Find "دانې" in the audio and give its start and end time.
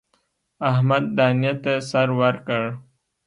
1.17-1.53